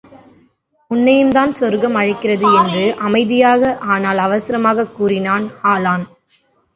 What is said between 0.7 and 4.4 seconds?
உன்னையும்தான் சொர்க்கம் அழைக்கிறது என்று அமைதியாக ஆனால்